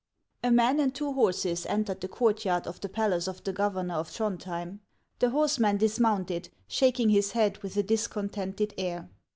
[0.43, 4.09] A MAN and two horses entered the courtyard of the palace of the governor of
[4.09, 4.79] Throndhjem.
[5.19, 9.11] The horse man dismounted, shaking his head with a discontented air.